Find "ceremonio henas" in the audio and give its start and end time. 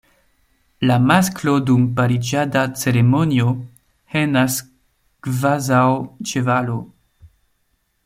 2.85-4.59